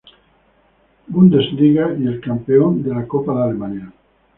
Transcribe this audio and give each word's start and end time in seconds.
Bundesliga 1.09 1.93
y 1.95 2.07
el 2.07 2.19
campeón 2.21 2.81
de 2.81 2.89
la 2.89 3.05
Copa 3.07 3.35
de 3.35 3.43
Alemania. 3.43 3.93